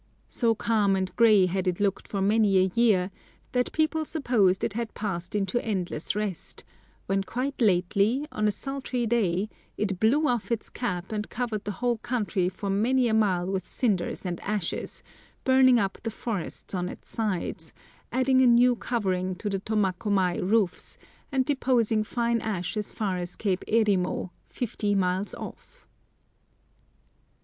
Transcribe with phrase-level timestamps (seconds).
[0.29, 3.11] So calm and grey had it looked for many a year
[3.51, 6.63] that people supposed it had passed into endless rest,
[7.05, 11.73] when quite lately, on a sultry day, it blew off its cap and covered the
[11.77, 15.03] whole country for many a mile with cinders and ashes,
[15.43, 17.71] burning up the forest on its sides,
[18.11, 20.97] adding a new covering to the Tomakomai roofs,
[21.31, 25.85] and depositing fine ash as far as Cape Erimo, fifty miles off.